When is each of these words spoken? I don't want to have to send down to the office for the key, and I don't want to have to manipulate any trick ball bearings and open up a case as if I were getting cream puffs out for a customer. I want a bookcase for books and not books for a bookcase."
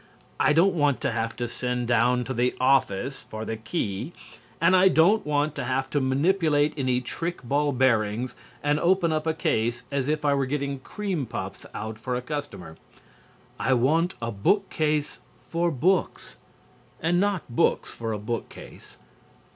I 0.39 0.51
don't 0.51 0.73
want 0.73 0.99
to 1.01 1.11
have 1.11 1.35
to 1.35 1.47
send 1.47 1.87
down 1.87 2.23
to 2.23 2.33
the 2.33 2.55
office 2.59 3.21
for 3.29 3.45
the 3.45 3.55
key, 3.55 4.13
and 4.59 4.75
I 4.75 4.87
don't 4.87 5.23
want 5.27 5.53
to 5.57 5.63
have 5.63 5.91
to 5.91 6.01
manipulate 6.01 6.73
any 6.75 7.01
trick 7.01 7.43
ball 7.43 7.71
bearings 7.71 8.33
and 8.63 8.79
open 8.79 9.13
up 9.13 9.27
a 9.27 9.33
case 9.35 9.83
as 9.91 10.07
if 10.07 10.25
I 10.25 10.33
were 10.33 10.47
getting 10.47 10.79
cream 10.79 11.27
puffs 11.27 11.67
out 11.75 11.99
for 11.99 12.15
a 12.15 12.21
customer. 12.23 12.77
I 13.59 13.73
want 13.73 14.15
a 14.23 14.31
bookcase 14.31 15.19
for 15.49 15.69
books 15.69 16.37
and 16.99 17.19
not 17.19 17.43
books 17.55 17.93
for 17.93 18.11
a 18.11 18.17
bookcase." 18.17 18.97